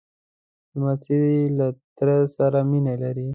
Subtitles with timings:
[0.77, 1.19] لمسی
[1.57, 1.67] له
[1.97, 3.29] تره سره مینه لري.